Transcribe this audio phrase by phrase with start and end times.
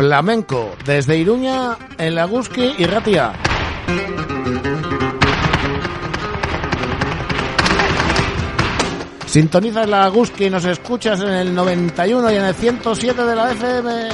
[0.00, 3.34] Flamenco, desde Iruña, en Laguski y Ratia.
[9.26, 13.52] Sintonizas la Guski y nos escuchas en el 91 y en el 107 de la
[13.52, 14.08] FM.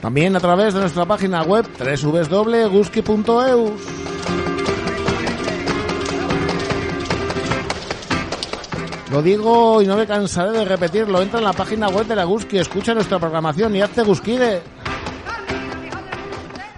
[0.00, 4.03] También a través de nuestra página web www.guski.eus.
[9.14, 11.22] Lo digo y no me cansaré de repetirlo.
[11.22, 14.60] Entra en la página web de la Guski, escucha nuestra programación y hazte Guskide.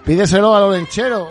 [0.05, 1.31] Pídeselo a Lorenchero.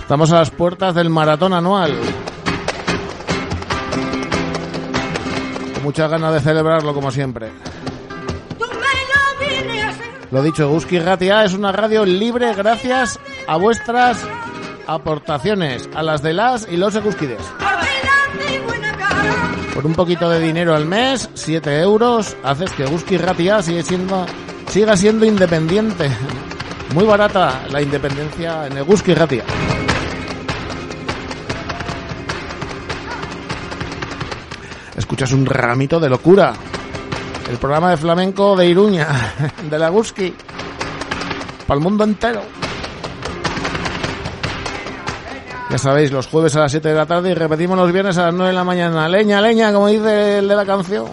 [0.00, 1.98] Estamos a las puertas del maratón anual.
[5.72, 7.52] Con muchas ganas de celebrarlo como siempre.
[10.30, 14.22] Lo dicho, Guski Ratia es una radio libre gracias a vuestras
[14.86, 17.63] aportaciones, a las de las y los Guskides.
[19.74, 24.24] Por un poquito de dinero al mes, 7 euros, haces que Guski Ratia sigue siendo,
[24.68, 26.08] siga siendo independiente.
[26.94, 29.42] Muy barata la independencia en el Guski Ratia.
[34.96, 36.54] Escuchas un ramito de locura.
[37.50, 39.08] El programa de flamenco de Iruña,
[39.70, 40.32] de la Guski,
[41.66, 42.42] para el mundo entero.
[45.70, 48.26] Ya sabéis, los jueves a las 7 de la tarde y repetimos los viernes a
[48.26, 49.08] las 9 de la mañana.
[49.08, 51.06] Leña, leña, como dice el de la canción.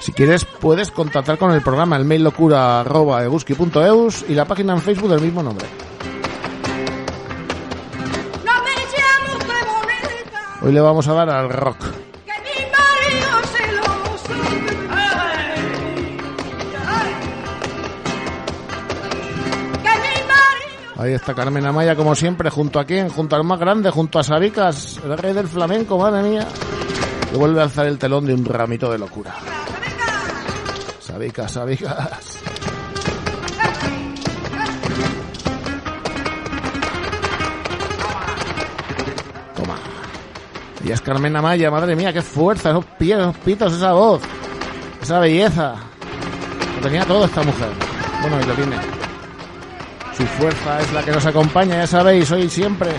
[0.00, 4.72] Si quieres, puedes contactar con el programa, el mail locura arroba eguski.eus y la página
[4.72, 5.66] en Facebook del mismo nombre.
[10.62, 12.07] Hoy le vamos a dar al rock.
[20.98, 24.24] Ahí está Carmen Amaya, como siempre, junto a quién, junto al más grande, junto a
[24.24, 26.48] Sabicas, el rey del flamenco, madre mía.
[27.32, 29.32] Y vuelve a alzar el telón de un ramito de locura.
[30.98, 32.40] Sabicas, Sabicas.
[39.54, 39.76] Toma.
[40.84, 44.20] Y es Carmen Amaya, madre mía, qué fuerza, esos pies, esos pitos, esa voz,
[45.00, 45.76] esa belleza.
[46.74, 47.70] Lo tenía todo esta mujer.
[48.20, 48.97] Bueno, y lo tiene.
[50.18, 52.90] Su fuerza es la que nos acompaña, ya sabéis, hoy y siempre.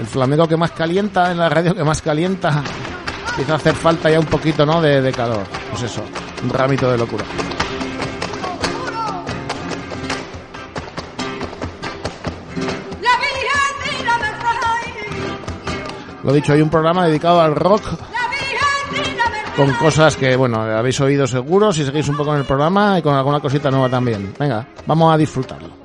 [0.00, 2.64] El flamenco que más calienta, en la radio que más calienta.
[3.30, 4.82] Empieza a hacer falta ya un poquito, ¿no?
[4.82, 5.44] De, de calor.
[5.70, 6.02] Pues eso,
[6.42, 7.24] un ramito de locura.
[16.24, 17.84] Lo dicho, hay un programa dedicado al rock
[19.58, 23.02] con cosas que, bueno, habéis oído seguro si seguís un poco en el programa y
[23.02, 24.32] con alguna cosita nueva también.
[24.38, 25.77] Venga, vamos a disfrutarlo.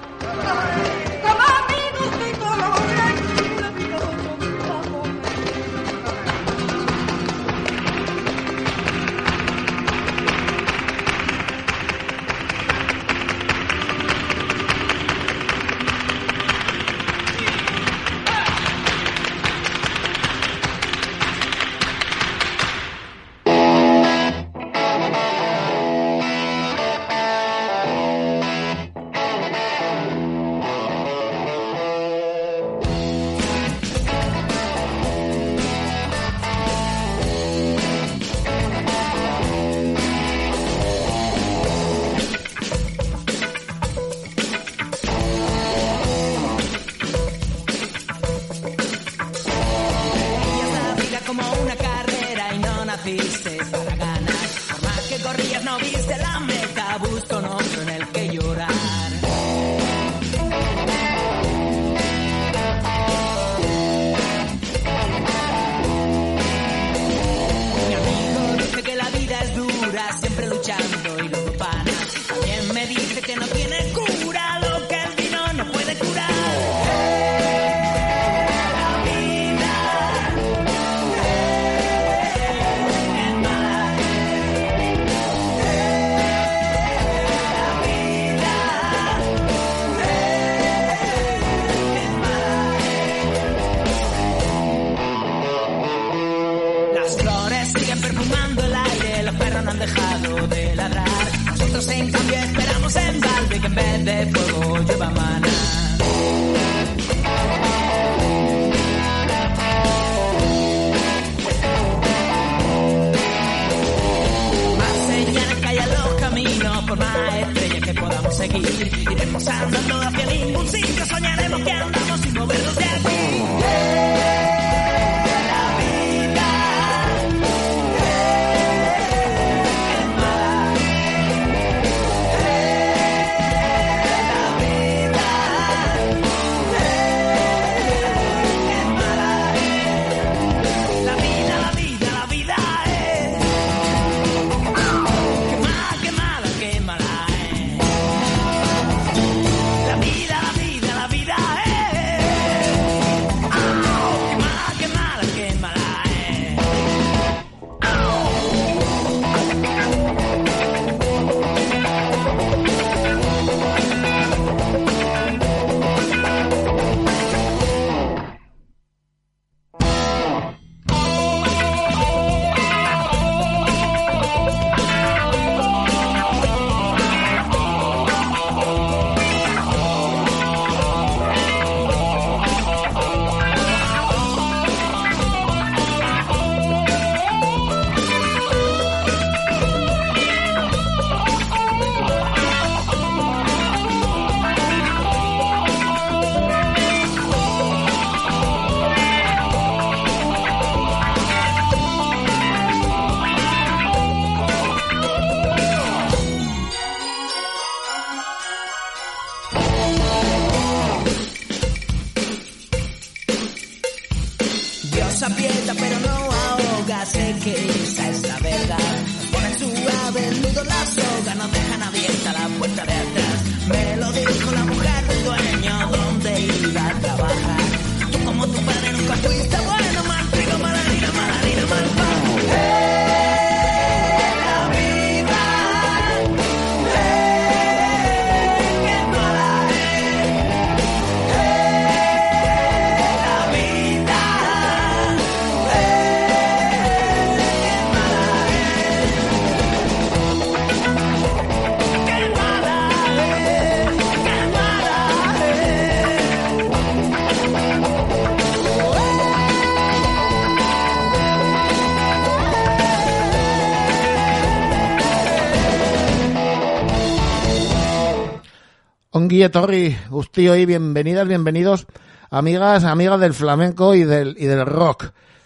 [269.33, 271.88] Onguille Torri, Bustillo y bienvenidas, bienvenidos,
[272.30, 275.06] amigas, amigas del flamenco y del, y del rock.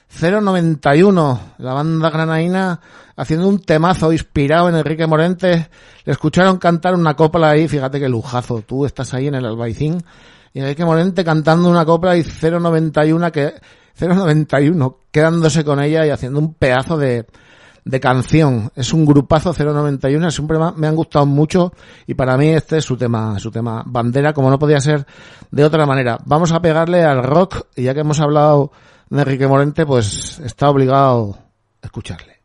[0.10, 2.82] 091, la banda granaína
[3.16, 5.70] haciendo un temazo inspirado en Enrique Morente.
[6.04, 8.62] Le escucharon cantar una copla ahí, fíjate qué lujazo.
[8.62, 10.04] Tú estás ahí en el Albaicín
[10.54, 13.54] y Enrique Morente cantando una copla y 091 que
[13.98, 17.26] 091 quedándose con ella y haciendo un pedazo de
[17.90, 18.72] de canción.
[18.76, 21.74] Es un grupazo 091, siempre me ha- me han gustado mucho
[22.06, 25.06] y para mí este es su tema, su tema bandera, como no podía ser
[25.52, 26.20] de otra manera.
[26.26, 28.72] Vamos a pegarle al rock y ya que hemos hablado
[29.10, 31.38] de Enrique Morente, pues está obligado
[31.82, 32.37] a escucharle.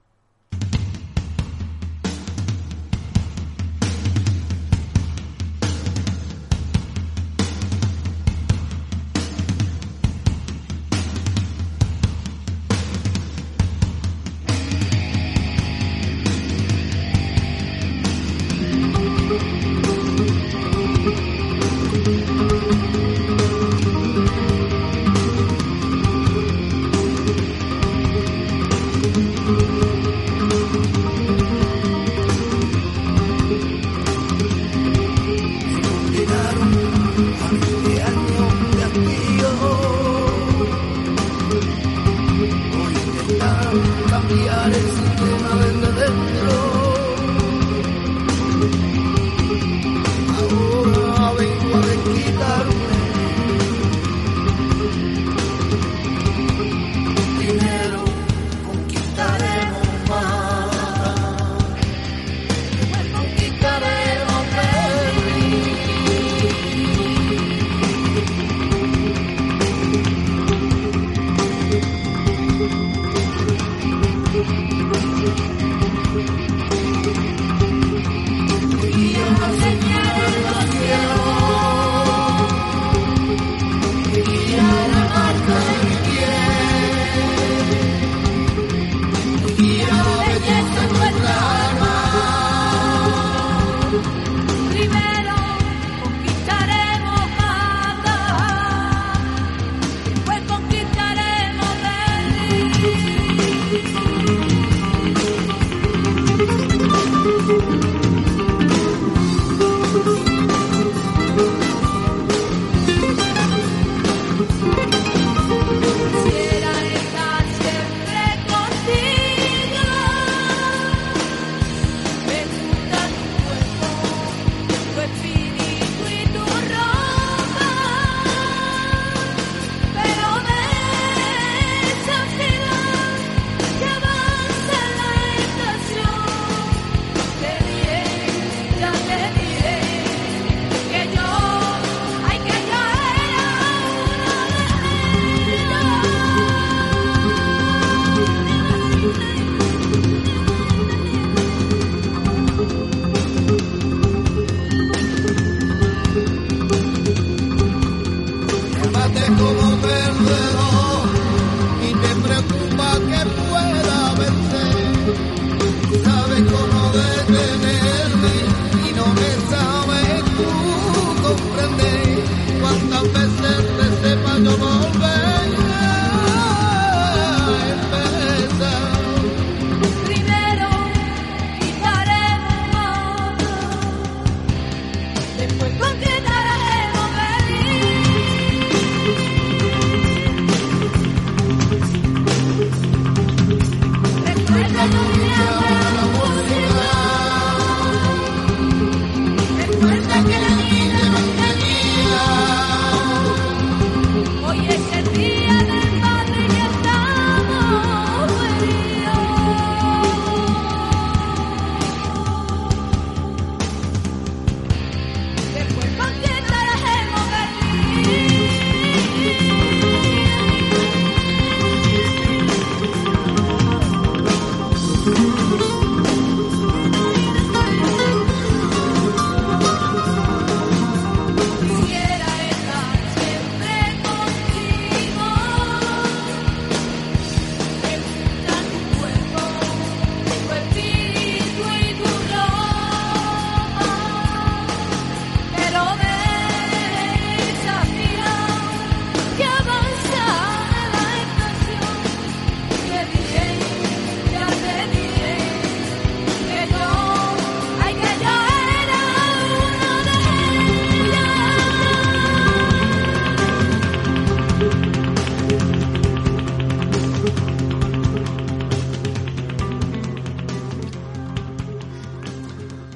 [162.76, 163.41] Pocket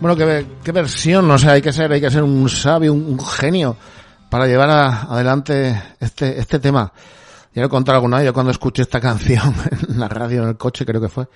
[0.07, 3.77] Bueno, qué, versión, o sea, hay que ser, hay que ser un sabio, un, genio
[4.31, 6.93] para llevar a- adelante este, este tema.
[7.53, 9.53] Ya lo he contado alguna vez, yo cuando escuché esta canción
[9.89, 11.27] en la radio, en el coche, creo que fue,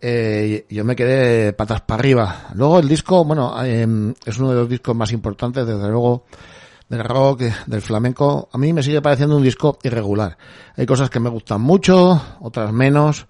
[0.00, 2.44] eh, yo me quedé patas para arriba.
[2.54, 6.26] Luego el disco, bueno, eh, es uno de los discos más importantes, desde luego,
[6.88, 8.48] del rock, del flamenco.
[8.52, 10.38] A mí me sigue pareciendo un disco irregular.
[10.76, 13.26] Hay cosas que me gustan mucho, otras menos,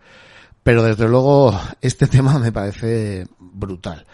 [0.62, 4.04] pero desde luego este tema me parece brutal.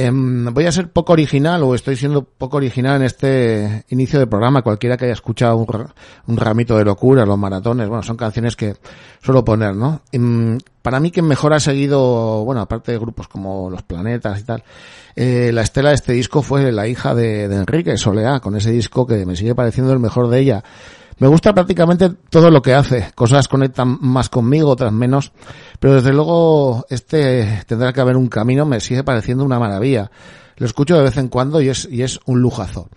[0.00, 4.28] Em, voy a ser poco original o estoy siendo poco original en este inicio de
[4.28, 4.62] programa.
[4.62, 5.66] Cualquiera que haya escuchado un,
[6.28, 8.76] un ramito de locura, los maratones, bueno, son canciones que
[9.20, 10.02] suelo poner, ¿no?
[10.12, 14.44] Em, para mí quien mejor ha seguido, bueno, aparte de grupos como Los Planetas y
[14.44, 14.62] tal,
[15.16, 18.70] eh, la estela de este disco fue la hija de, de Enrique, Soleá, con ese
[18.70, 20.62] disco que me sigue pareciendo el mejor de ella.
[21.18, 23.10] Me gusta prácticamente todo lo que hace.
[23.14, 25.32] Cosas conectan más conmigo, otras menos.
[25.78, 30.10] Pero desde luego, este tendrá que haber un camino, me sigue pareciendo una maravilla.
[30.56, 32.88] Lo escucho de vez en cuando y es, y es un lujazo.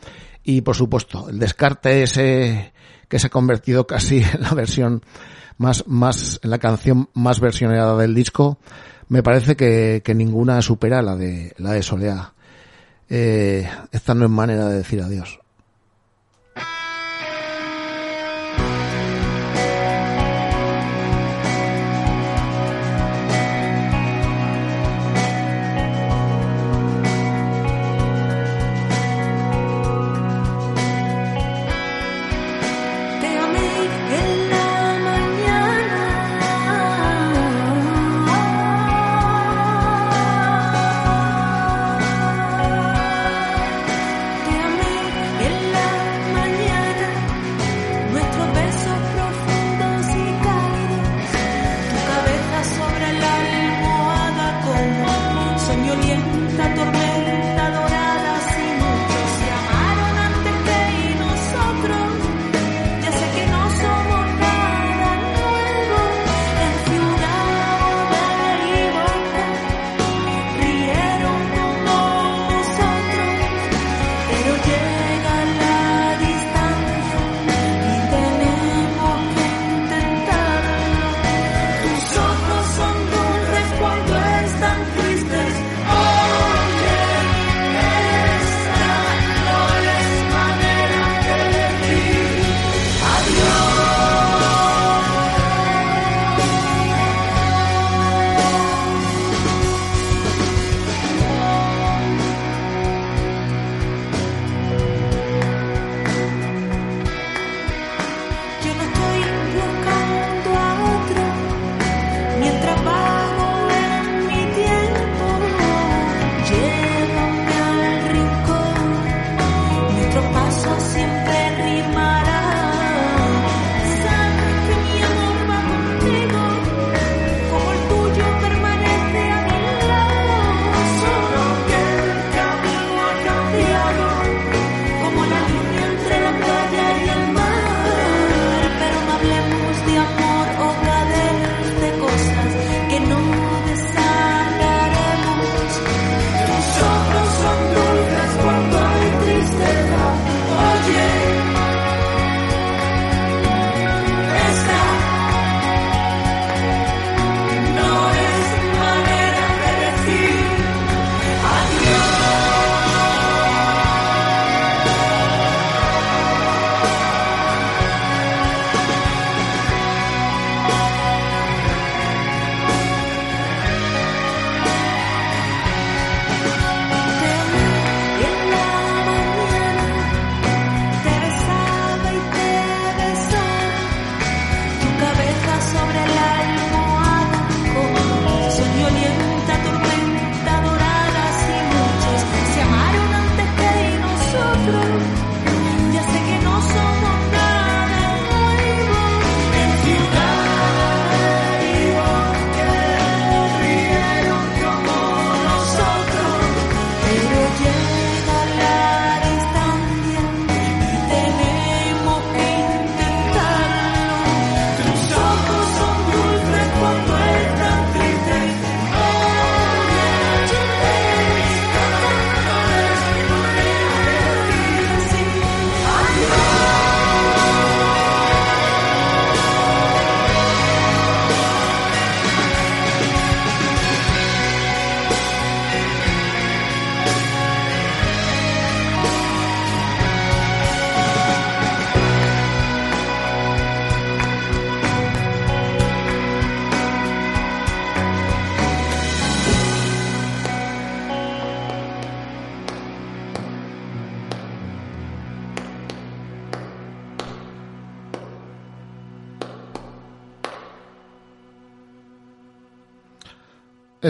[0.44, 2.74] Y por supuesto, el descarte ese
[3.08, 5.04] que se ha convertido casi en la versión
[5.58, 8.58] más, más, en la canción más versionada del disco,
[9.10, 12.34] me parece que, que ninguna supera la de, la de Soleá.
[13.10, 15.41] Eh, esta no es manera de decir adiós.
[55.96, 57.01] violenta tormenta.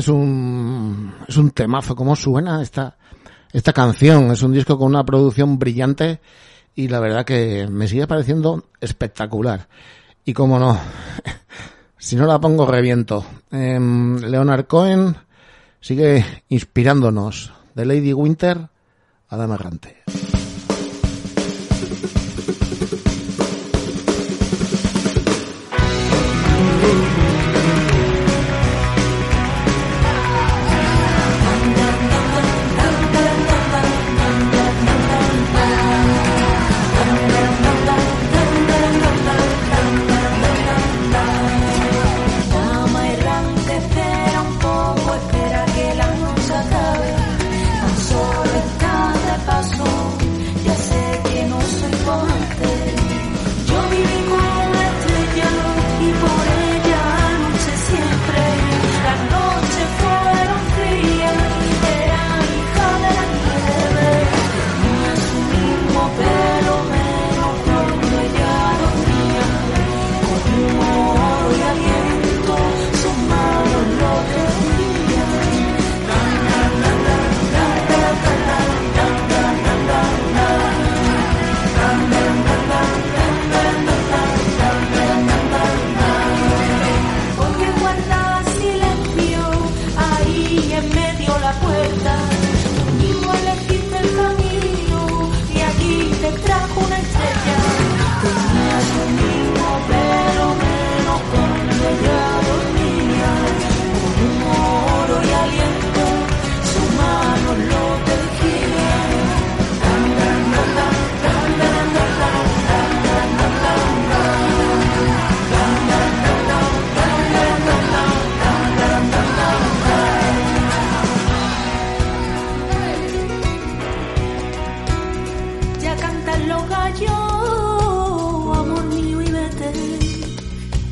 [0.01, 2.97] Es un es un temazo cómo suena esta
[3.53, 4.31] esta canción.
[4.31, 6.19] Es un disco con una producción brillante
[6.73, 9.67] y la verdad que me sigue pareciendo espectacular.
[10.25, 10.79] Y como no
[11.97, 13.23] si no la pongo reviento.
[13.51, 15.15] Em, Leonard Cohen
[15.79, 17.53] sigue inspirándonos.
[17.73, 18.67] De Lady Winter
[19.29, 20.03] a Dama Errante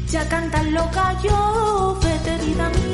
[0.09, 2.88] Ya cantan los gallos, vete vida mía.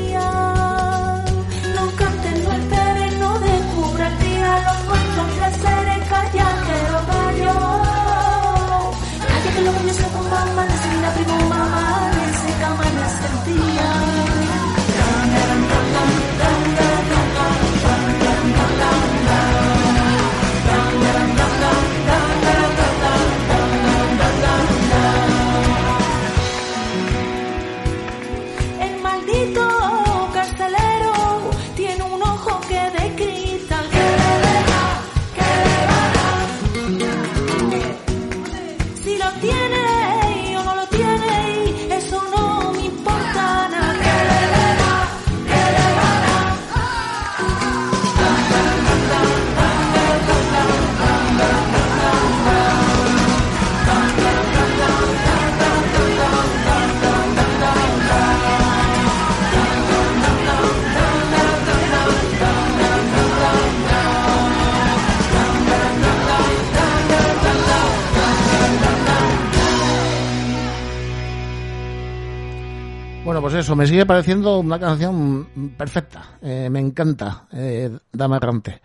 [73.36, 76.38] Bueno, pues eso, me sigue pareciendo una canción perfecta.
[76.40, 78.80] Eh, me encanta, eh, Dama Errante.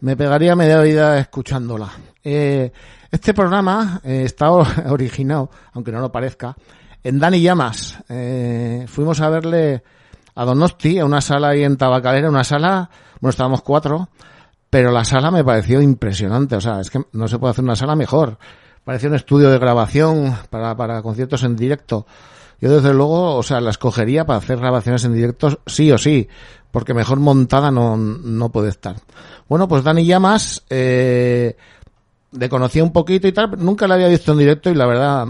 [0.00, 1.88] Me pegaría media vida escuchándola.
[2.24, 2.72] Eh,
[3.08, 4.50] este programa eh, está
[4.90, 6.56] originado, aunque no lo parezca,
[7.04, 8.02] en Dani Llamas.
[8.08, 9.84] Eh, fuimos a verle
[10.34, 14.08] a Donosti, a una sala ahí en Tabacalera, una sala, bueno, estábamos cuatro,
[14.68, 16.56] pero la sala me pareció impresionante.
[16.56, 18.38] O sea, es que no se puede hacer una sala mejor.
[18.82, 22.06] Parecía un estudio de grabación para, para conciertos en directo.
[22.60, 26.28] Yo desde luego, o sea, la escogería para hacer grabaciones en directo sí o sí,
[26.70, 28.96] porque mejor montada no, no puede estar.
[29.48, 31.56] Bueno, pues Dani Llamas, eh,
[32.32, 35.26] le conocía un poquito y tal, nunca la había visto en directo y la verdad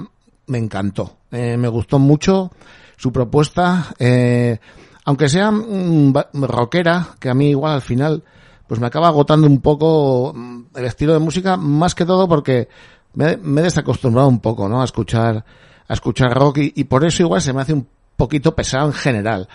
[0.46, 1.18] me encantó.
[1.30, 2.50] Eh, me gustó mucho
[2.96, 4.58] su propuesta, eh,
[5.04, 8.24] aunque sea mm, rockera, que a mí igual al final
[8.66, 12.68] pues me acaba agotando un poco mm, el estilo de música, más que todo porque
[13.14, 14.80] me, me he desacostumbrado un poco, ¿no?
[14.80, 15.44] A escuchar,
[15.88, 18.92] a escuchar rock y, y por eso igual se me hace un poquito pesado en
[18.92, 19.48] general.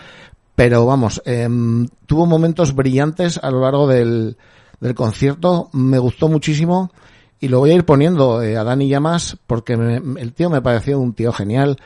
[0.56, 4.38] Pero vamos, em, tuvo momentos brillantes a lo largo del,
[4.80, 6.92] del concierto, me gustó muchísimo
[7.40, 10.62] y lo voy a ir poniendo eh, a Dani Llamas porque me- el tío me
[10.62, 11.78] pareció un tío genial,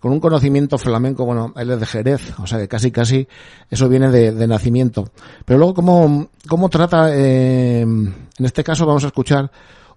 [0.00, 3.26] con un conocimiento flamenco, bueno, él es de Jerez, o sea que casi casi
[3.70, 5.08] eso viene de, de nacimiento.
[5.46, 9.50] Pero luego cómo, cómo trata, eh, en este caso vamos a escuchar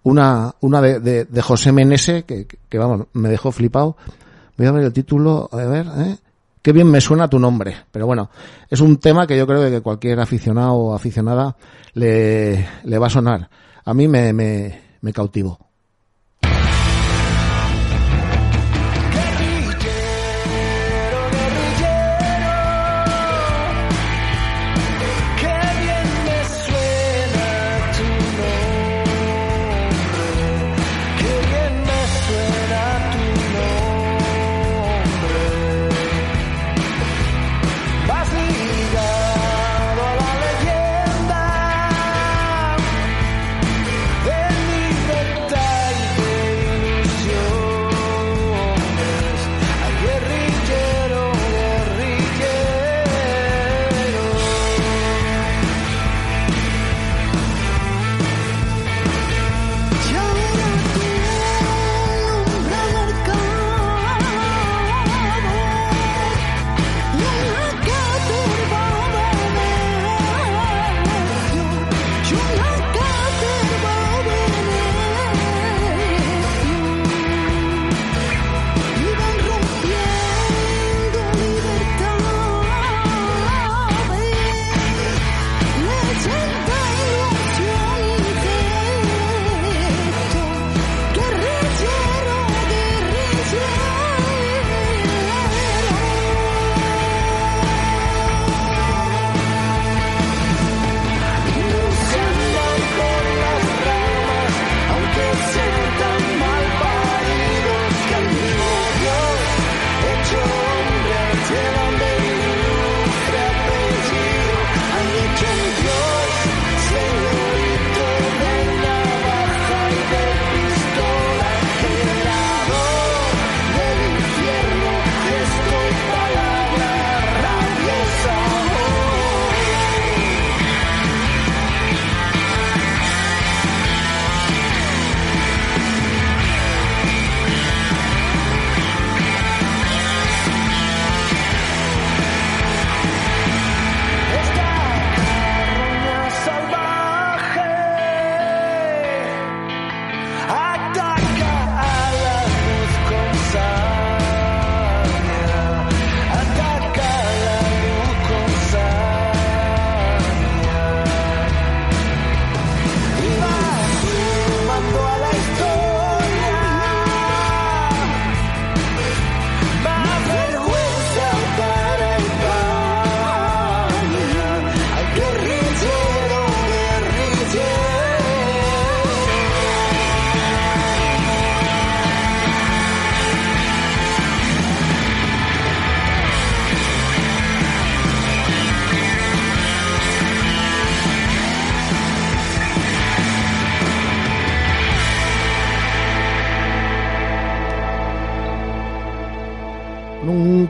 [0.04, 3.98] una, una de, de, de José Menese, que, que, que, vamos, me dejó flipado.
[4.58, 6.18] Voy a ver el título, a ver, ¿eh?
[6.62, 7.76] qué bien me suena tu nombre.
[7.92, 8.30] Pero bueno,
[8.70, 11.56] es un tema que yo creo que cualquier aficionado o aficionada
[11.94, 13.50] le, le va a sonar.
[13.86, 15.14] A mí me, me, me.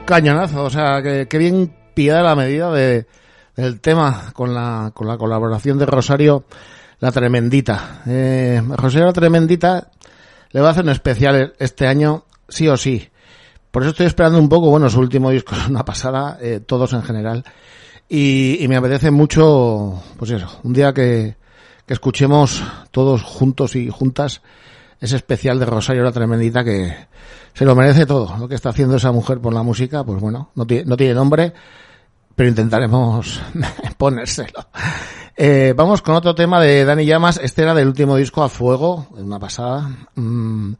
[0.07, 3.05] Cañonazo, o sea, que, que bien pillada la medida de,
[3.55, 6.45] del tema con la, con la colaboración de Rosario
[6.99, 8.01] la Tremendita.
[8.07, 9.91] Eh, Rosario la Tremendita
[10.51, 13.09] le va a hacer un especial este año, sí o sí.
[13.69, 16.93] Por eso estoy esperando un poco, bueno, su último disco es una pasada, eh, todos
[16.93, 17.43] en general.
[18.09, 21.35] Y, y me apetece mucho, pues eso, un día que,
[21.85, 24.41] que escuchemos todos juntos y juntas
[24.99, 26.95] ese especial de Rosario la Tremendita que
[27.57, 28.37] se lo merece todo.
[28.37, 31.15] Lo que está haciendo esa mujer por la música, pues bueno, no tiene, no tiene
[31.15, 31.53] nombre,
[32.35, 33.41] pero intentaremos
[33.97, 34.67] ponérselo.
[35.35, 37.39] Eh, vamos con otro tema de Dani Llamas.
[37.41, 39.89] Este era del último disco a fuego, una pasada.
[40.13, 40.73] Mm,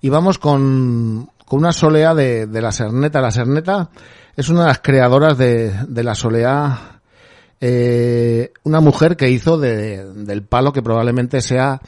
[0.00, 3.20] y vamos con, con una solea de, de la Serneta.
[3.20, 3.90] La Serneta
[4.34, 7.02] es una de las creadoras de, de la solea,
[7.60, 11.82] eh, una mujer que hizo de, del palo que probablemente sea,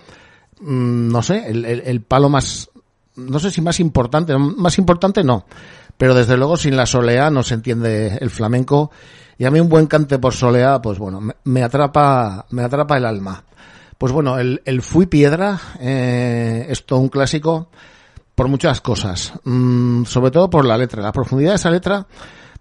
[0.60, 2.68] mm, no sé, el, el, el palo más,
[3.16, 5.44] no sé si más importante, más importante no,
[5.96, 8.90] pero desde luego sin la solea no se entiende el flamenco.
[9.38, 12.96] Y a mí un buen cante por solea, pues bueno, me, me atrapa, me atrapa
[12.96, 13.44] el alma.
[13.98, 17.68] Pues bueno, el, el Fui Piedra, eh, es todo un clásico
[18.34, 22.06] por muchas cosas, mm, sobre todo por la letra, la profundidad de esa letra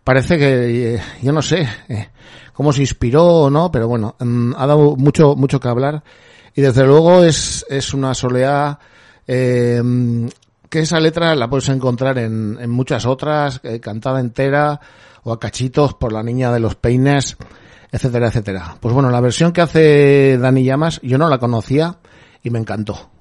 [0.05, 2.09] parece que, eh, yo no sé, eh,
[2.53, 6.03] cómo se inspiró o no, pero bueno, mm, ha dado mucho, mucho que hablar.
[6.53, 8.79] Y desde luego es, es una soleá,
[9.27, 9.81] eh,
[10.69, 14.80] que esa letra la puedes encontrar en, muchas otras, eh, cantada entera
[15.23, 17.38] o a cachitos por la niña de los peines,
[17.91, 18.78] etcétera, etcétera.
[18.80, 21.97] Pues bueno, la versión que hace Dani Llamas yo no la conocía
[22.43, 23.14] y me encantó.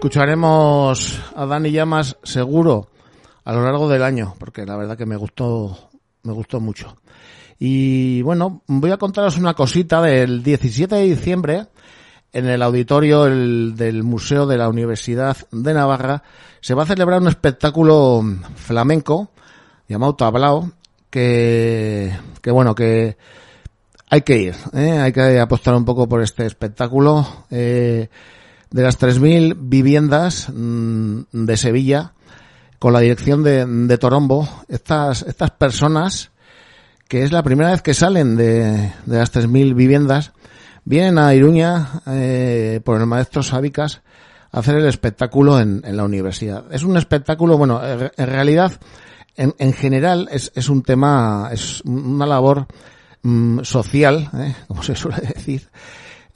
[0.00, 2.88] Escucharemos a Dani Llamas seguro
[3.44, 5.76] a lo largo del año, porque la verdad que me gustó,
[6.22, 6.96] me gustó mucho.
[7.58, 11.66] Y bueno, voy a contaros una cosita del 17 de diciembre
[12.32, 16.22] en el auditorio el- del Museo de la Universidad de Navarra
[16.62, 18.22] se va a celebrar un espectáculo
[18.56, 19.28] flamenco
[19.86, 20.72] llamado Tablao
[21.10, 22.10] que,
[22.40, 23.18] que bueno, que
[24.08, 24.92] hay que ir, ¿eh?
[24.98, 27.44] hay que apostar un poco por este espectáculo.
[27.50, 28.08] Eh,
[28.70, 32.12] de las 3.000 viviendas mm, de Sevilla,
[32.78, 36.30] con la dirección de, de Torombo, estas, estas personas,
[37.08, 40.32] que es la primera vez que salen de, de las 3.000 viviendas,
[40.84, 44.02] vienen a Iruña eh, por el maestro Sábicas
[44.52, 46.64] a hacer el espectáculo en, en la universidad.
[46.72, 48.72] Es un espectáculo, bueno, en realidad,
[49.36, 52.66] en, en general, es, es un tema, es una labor
[53.22, 54.54] mm, social, ¿eh?
[54.68, 55.68] como se suele decir,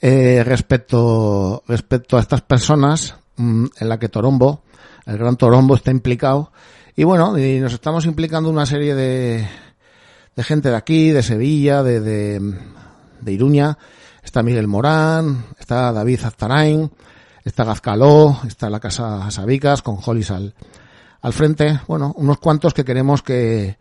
[0.07, 4.61] eh, respecto, respecto a estas personas mm, en la que Torombo,
[5.07, 6.51] el gran Torombo está implicado.
[6.95, 9.47] Y bueno, y nos estamos implicando una serie de,
[10.35, 12.39] de gente de aquí, de Sevilla, de, de,
[13.19, 13.79] de Iruña.
[14.23, 16.91] Está Miguel Morán, está David Aztarain,
[17.43, 20.53] está Gazcaló, está la Casa Sabicas con Hollis al,
[21.19, 21.79] al frente.
[21.87, 23.79] Bueno, unos cuantos que queremos que,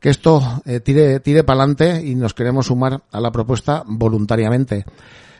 [0.00, 4.86] que esto eh, tire, tire para adelante y nos queremos sumar a la propuesta voluntariamente.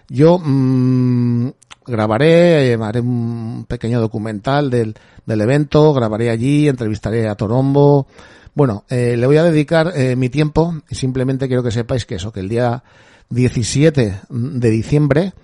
[0.08, 1.48] Yo mm,
[1.86, 4.94] grabaré, eh, haré un pequeño documental del,
[5.26, 8.06] del evento, grabaré allí, entrevistaré a Torombo.
[8.54, 12.16] Bueno, eh, le voy a dedicar eh, mi tiempo y simplemente quiero que sepáis que
[12.16, 12.82] eso, que el día
[13.30, 15.34] 17 de diciembre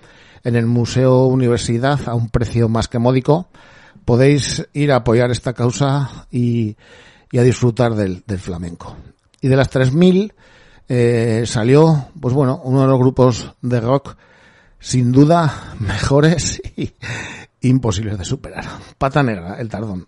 [0.43, 3.47] en el Museo Universidad a un precio más que módico
[4.05, 6.75] podéis ir a apoyar esta causa y,
[7.31, 8.95] y a disfrutar del, del flamenco.
[9.41, 10.33] Y de las 3.000
[10.87, 14.15] eh, salió, pues bueno, uno de los grupos de rock
[14.85, 16.93] sin duda mejores y
[17.61, 18.65] imposibles de superar.
[18.99, 20.07] Pata negra, el tardón.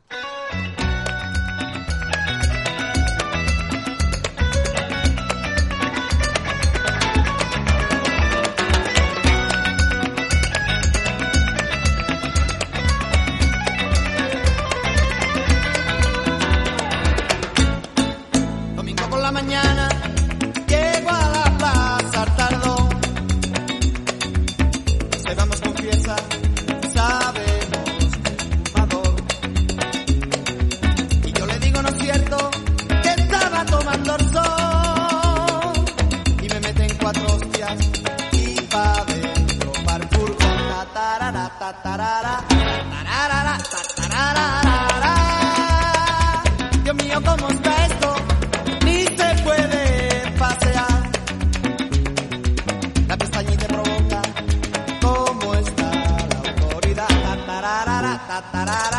[58.52, 58.97] ta da da.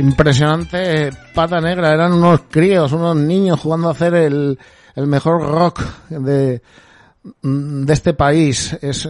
[0.00, 4.58] Impresionante, pata negra, eran unos críos, unos niños jugando a hacer el,
[4.94, 6.62] el mejor rock de,
[7.42, 8.76] de este país.
[8.80, 9.06] Es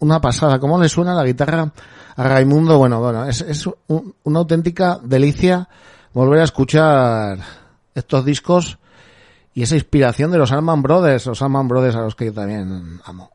[0.00, 0.58] una pasada.
[0.58, 1.70] ¿Cómo le suena la guitarra
[2.16, 2.76] a Raimundo?
[2.76, 5.68] Bueno, bueno, es, es un- una auténtica delicia
[6.12, 7.38] volver a escuchar
[7.94, 8.78] estos discos
[9.54, 13.00] y esa inspiración de los Allman Brothers, los Allman Brothers a los que yo también
[13.04, 13.30] amo.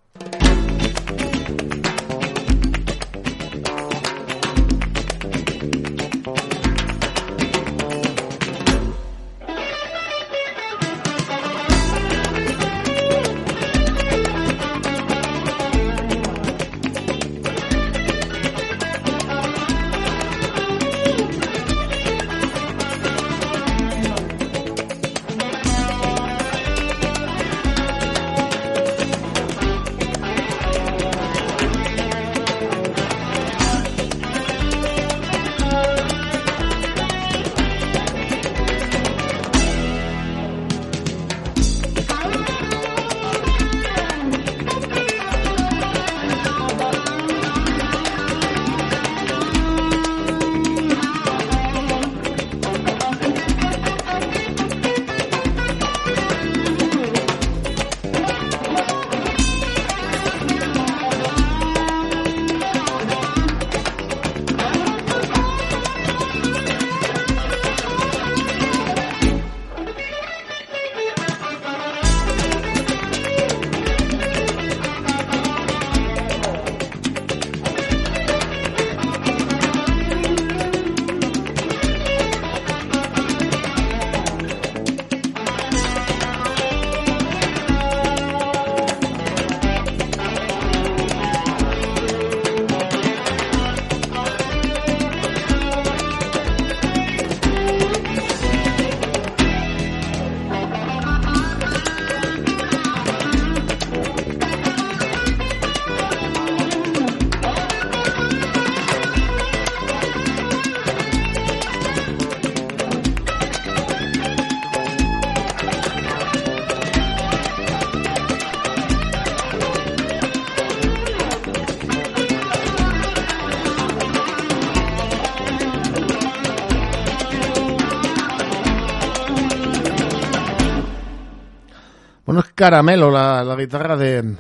[132.58, 134.36] Caramelo la, la guitarra de,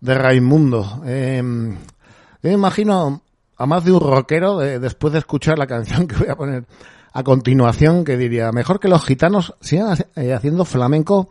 [0.00, 1.02] de Raimundo.
[1.04, 3.20] Eh, yo me imagino
[3.56, 6.64] a más de un rockero, de- después de escuchar la canción que voy a poner
[7.12, 11.30] a continuación, que diría, mejor que los gitanos sigan eh, haciendo flamenco,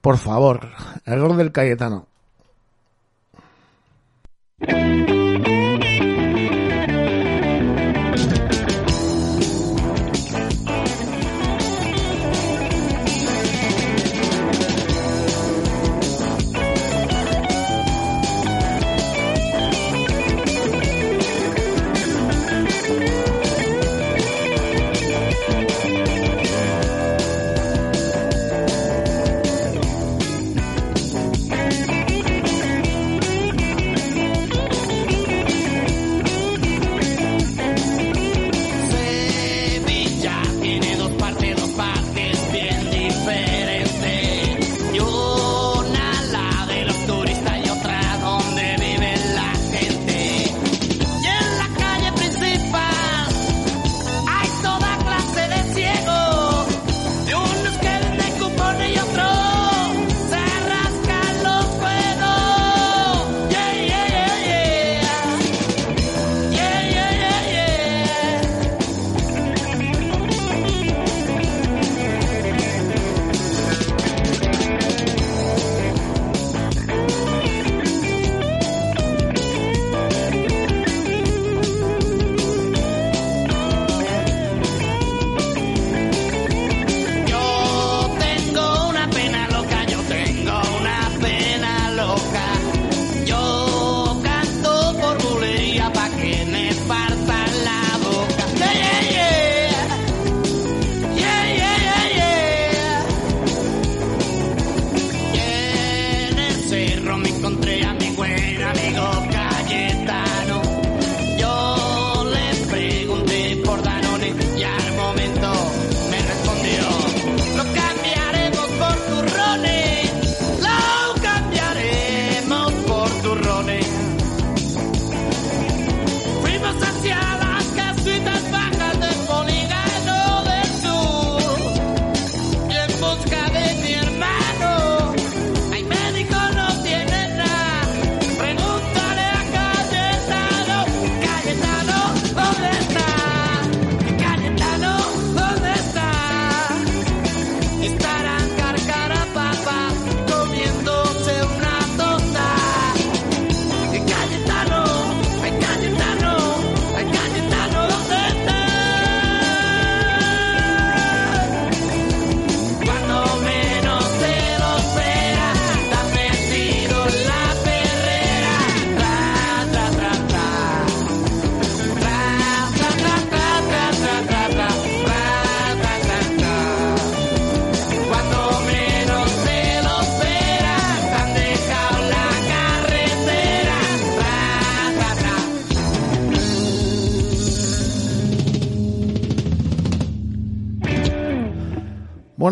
[0.00, 0.70] por favor.
[1.06, 2.08] Error del Cayetano.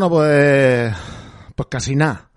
[0.00, 0.96] Bueno, pues,
[1.54, 2.30] pues casi nada.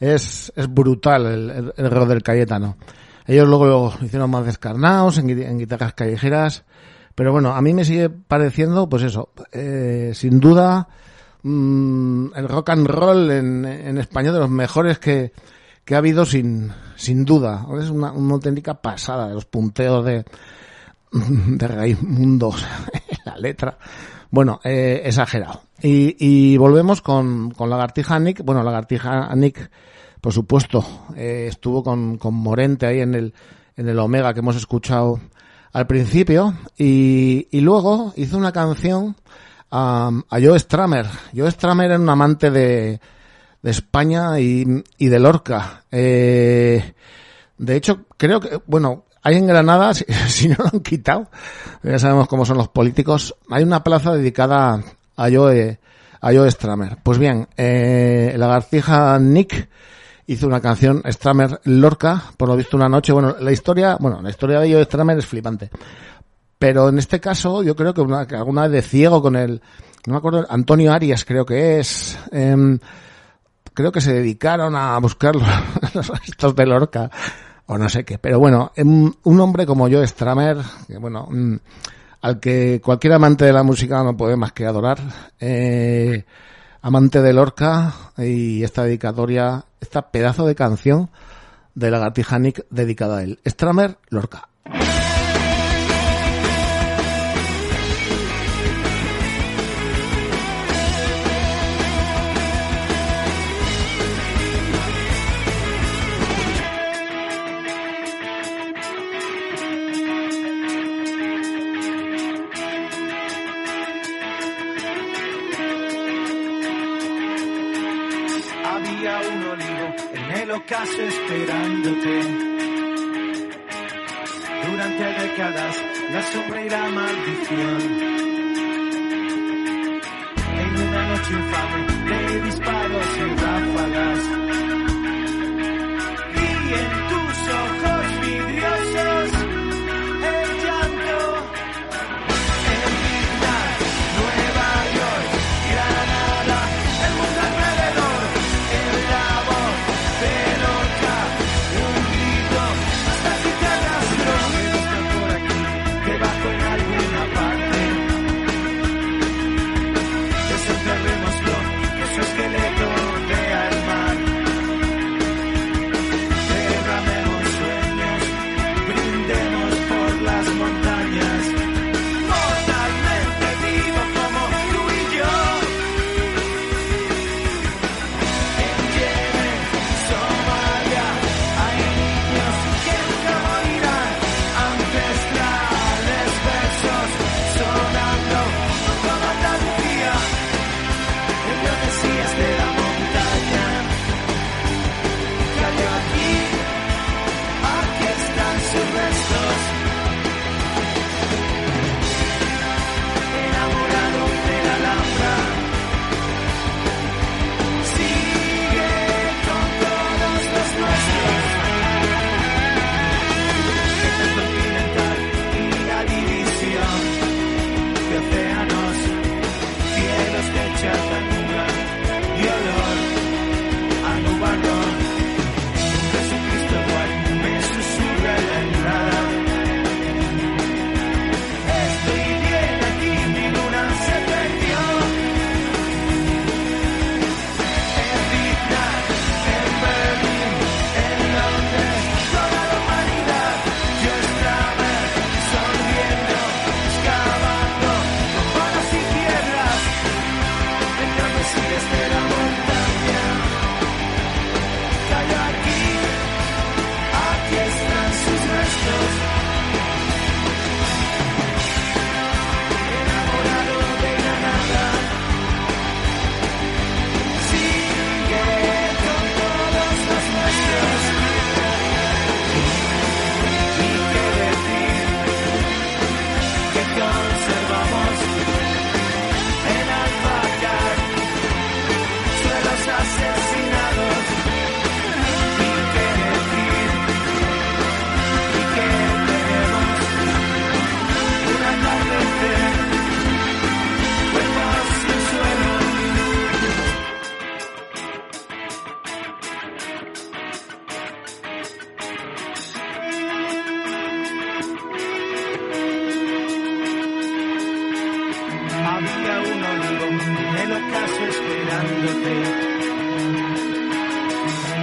[0.00, 2.78] Es, es brutal el, el, rock del Cayetano.
[3.26, 6.64] Ellos luego lo hicieron más descarnados en guitarras callejeras.
[7.14, 10.88] Pero bueno, a mí me sigue pareciendo, pues eso, eh, sin duda,
[11.42, 15.34] mm, el rock and roll en, en español de los mejores que,
[15.84, 17.66] que ha habido sin, sin duda.
[17.78, 20.24] Es una, una auténtica pasada de los punteos de,
[21.12, 22.54] de Raimundo,
[23.26, 23.76] la letra.
[24.32, 25.60] Bueno, eh, exagerado.
[25.82, 28.42] Y, y volvemos con, con Lagartija Nick.
[28.42, 29.70] Bueno, Lagartija Nick,
[30.22, 30.82] por supuesto,
[31.14, 33.34] eh, estuvo con, con Morente ahí en el,
[33.76, 35.20] en el Omega que hemos escuchado
[35.74, 36.54] al principio.
[36.78, 39.04] Y, y luego hizo una canción
[39.70, 41.06] um, a Joe Stramer.
[41.36, 43.00] Joe Stramer era un amante de,
[43.60, 44.64] de España y,
[44.96, 45.84] y de Lorca.
[45.90, 46.94] Eh,
[47.58, 51.30] de hecho, creo que, bueno, hay en Granada, si, no lo han quitado,
[51.82, 54.82] ya sabemos cómo son los políticos, hay una plaza dedicada
[55.16, 55.78] a Joe,
[56.20, 56.98] a Joe Stramer.
[57.02, 59.68] Pues bien, eh, la Garcija Nick
[60.26, 63.12] hizo una canción, Stramer Lorca, por lo visto una noche.
[63.12, 65.70] Bueno, la historia, bueno, la historia de Joe Stramer es flipante.
[66.58, 69.60] Pero en este caso, yo creo que, una, alguna vez de ciego con el,
[70.06, 72.78] no me acuerdo, Antonio Arias creo que es, em,
[73.74, 75.48] creo que se dedicaron a buscar los,
[75.94, 77.10] los restos de Lorca
[77.78, 78.18] no sé qué.
[78.18, 81.56] Pero bueno, em, un hombre como yo, Stramer, que bueno, mm,
[82.22, 84.98] al que cualquier amante de la música no puede más que adorar,
[85.40, 86.24] eh,
[86.80, 91.10] amante de Lorca y esta dedicatoria, esta pedazo de canción
[91.74, 93.40] de Lagartija Nick dedicada a él.
[93.46, 94.48] Stramer, Lorca.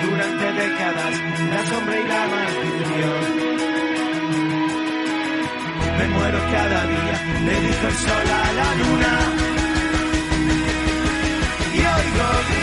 [0.04, 1.16] Durante décadas,
[1.52, 3.12] la sombra y la martirio.
[5.98, 7.16] Me muero cada día,
[7.46, 9.14] le dijo el sol a la luna.
[11.74, 12.59] Y oigo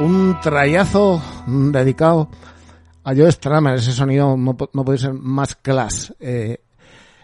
[0.00, 2.28] Un trayazo dedicado
[3.04, 3.74] a Joe Stramer.
[3.74, 6.14] Ese sonido no, no puede ser más class.
[6.20, 6.58] eh,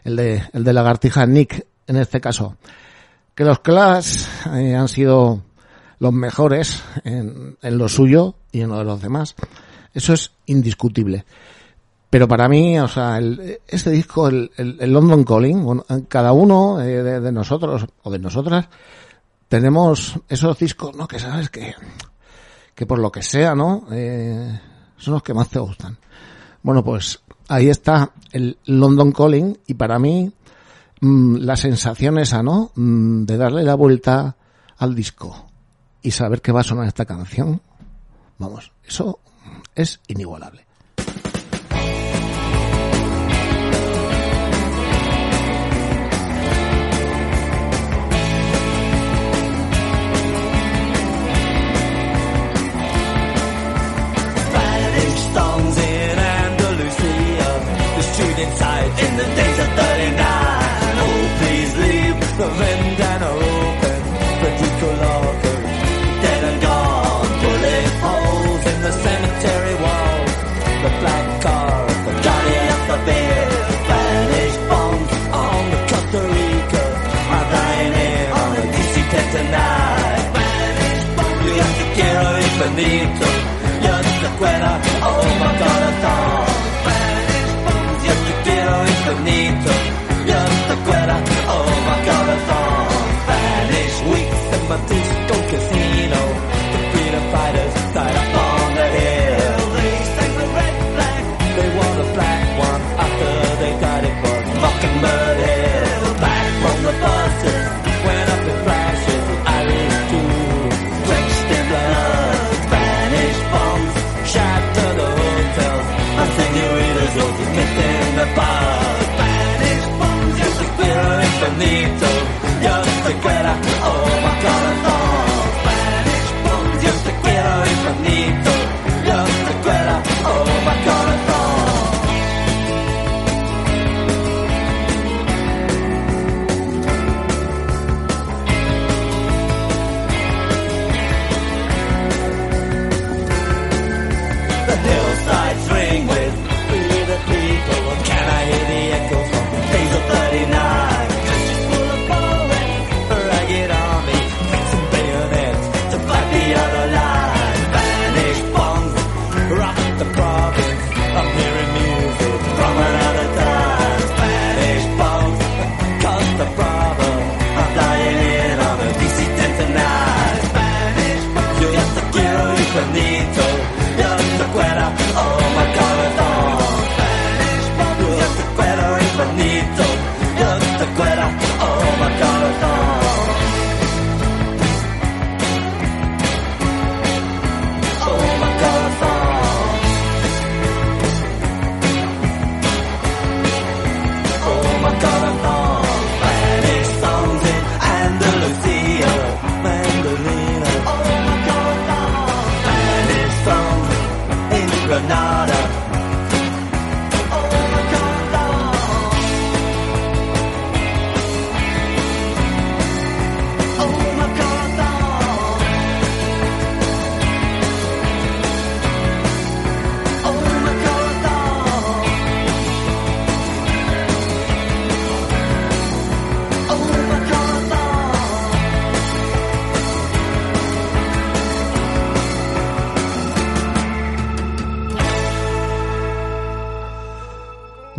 [0.05, 2.57] el, de, el de Lagartija Nick, en este caso.
[3.35, 5.43] Que los class eh, han sido
[5.99, 9.35] los mejores en, en lo suyo y en lo de los demás.
[9.95, 11.25] Eso es indiscutible.
[12.09, 16.33] Pero para mí, o sea, el- este disco, el, el- el London Calling, bueno, cada
[16.33, 18.69] uno eh, de, de nosotros o de nosotras,
[19.49, 21.09] tenemos esos discos, ¿no?
[21.09, 21.75] Que sabes que,
[22.77, 23.87] que por lo que sea, ¿no?
[23.91, 24.61] Eh,
[24.99, 25.97] son los que más te gustan.
[26.63, 30.31] Bueno, pues ahí está el London Calling y para mí
[31.01, 32.73] mm, la sensación esa, ¿no?
[32.75, 34.37] Mm, de darle la vuelta
[34.77, 35.47] al disco
[36.03, 37.63] y saber que va a sonar esta canción,
[38.39, 39.21] vamos, eso
[39.75, 40.66] es inigualable.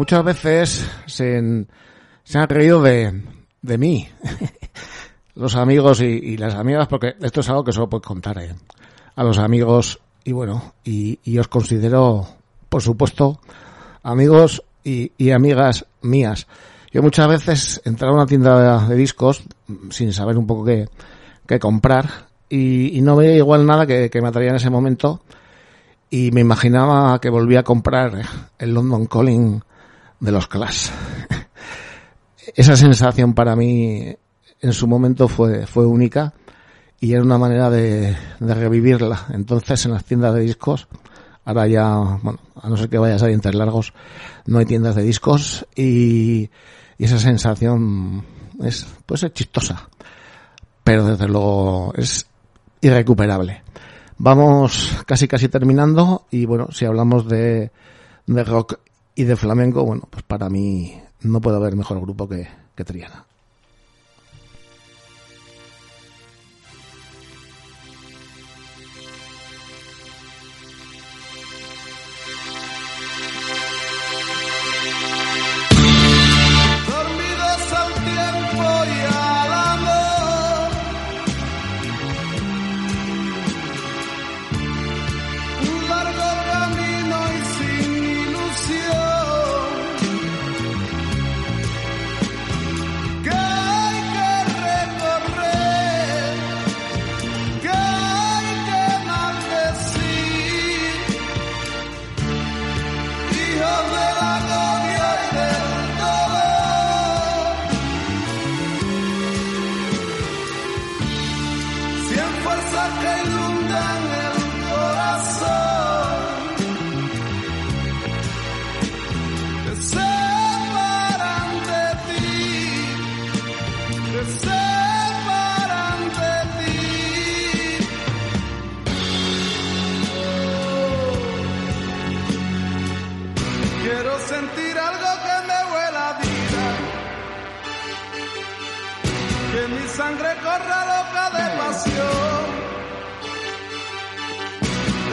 [0.07, 1.65] Muchas veces se,
[2.23, 3.23] se han reído de,
[3.61, 4.07] de mí,
[5.35, 8.55] los amigos y, las amigas, porque esto es algo que solo puedo contar eh,
[9.17, 12.25] a los amigos y bueno, y, os considero,
[12.69, 13.41] por supuesto,
[14.01, 16.47] amigos y, amigas mías.
[16.93, 20.87] Yo muchas veces entraba a una tienda de, discos mm, sin saber un poco qué,
[21.45, 25.19] qué comprar y, no veía igual nada que, que me atraía en ese momento
[26.09, 28.21] y me imaginaba que volvía a comprar
[28.57, 29.63] el London Calling
[30.19, 30.89] de los Clash.
[32.55, 34.15] Esa sensación para mí
[34.61, 36.33] en su momento fue, fue única
[36.99, 39.25] y era una manera de, de revivirla.
[39.33, 40.87] Entonces en las tiendas de discos,
[41.45, 43.93] ahora ya, bueno, a no ser que vayas a dientes largos,
[44.45, 46.49] no hay tiendas de discos y,
[46.97, 48.25] y esa sensación
[48.63, 49.89] es, pues es chistosa,
[50.83, 52.25] pero desde luego es
[52.81, 53.63] irrecuperable.
[54.17, 57.71] Vamos casi casi terminando y bueno, si hablamos de,
[58.25, 58.79] de rock
[59.17, 63.26] y de flamenco, bueno, pues para mí no puede haber mejor grupo que, que Triana.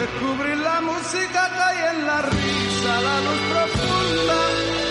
[0.04, 4.83] Descubrir la música que en la risa, la luz profunda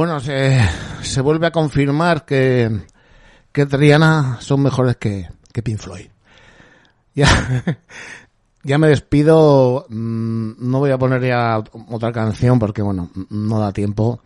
[0.00, 0.58] Bueno, se,
[1.02, 2.70] se vuelve a confirmar que,
[3.52, 6.06] que Triana son mejores que, que Pink Floyd.
[7.14, 7.28] Ya,
[8.64, 9.84] ya me despido.
[9.90, 14.22] mm, No voy a poner ya otra canción porque, bueno, no da tiempo.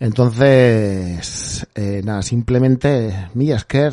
[0.00, 3.92] Entonces, eh, nada, simplemente Millasker,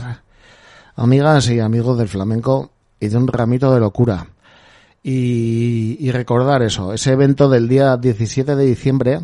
[0.95, 4.25] amigas y amigos del flamenco y de un ramito de locura.
[5.03, 9.19] Y, y recordar eso, ese evento del día 17 de diciembre,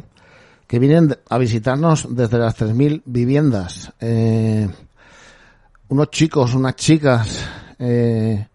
[0.67, 3.91] que vienen a visitarnos desde las 3.000 viviendas.
[3.99, 4.67] Eh,
[5.89, 7.45] unos chicos, unas chicas
[7.79, 8.47] eh,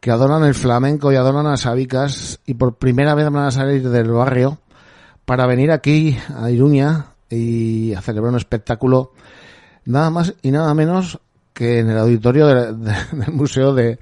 [0.00, 3.88] que adoran el flamenco y adoran a Sabicas y por primera vez van a salir
[3.88, 4.58] del barrio
[5.24, 9.12] para venir aquí a Iruña y a celebrar un espectáculo
[9.86, 11.18] nada más y nada menos
[11.52, 13.98] que en el auditorio de- de- del Museo de,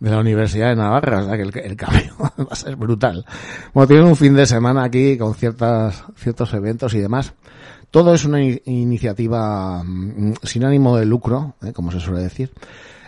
[0.00, 3.24] de la Universidad de Navarra, o sea que el, cambio va a ser brutal.
[3.74, 7.34] Bueno, tienen un fin de semana aquí con ciertas, ciertos eventos y demás.
[7.90, 12.52] Todo es una iniciativa mm, sin ánimo de lucro, eh, como se suele decir,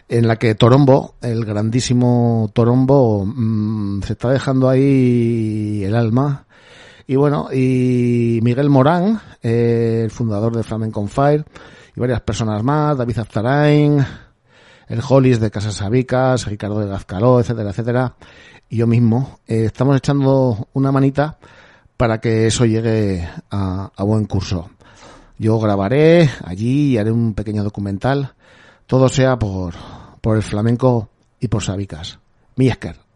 [0.09, 6.47] en la que Torombo, el grandísimo Torombo, mm, se está dejando ahí el alma.
[7.07, 11.45] Y bueno, y Miguel Morán, eh, el fundador de Flamenco Fire,
[11.95, 14.05] y varias personas más, David Aftarain,
[14.91, 18.14] el Hollis de Casas Sabicas, Ricardo de Gazcaló, etcétera, etcétera,
[18.68, 21.38] y yo mismo, eh, estamos echando una manita
[21.97, 24.70] para que eso llegue a, a buen curso.
[25.38, 28.34] Yo grabaré allí y haré un pequeño documental,
[28.86, 29.74] todo sea por,
[30.20, 32.18] por el flamenco y por Sabicas.
[32.57, 33.09] Miesker.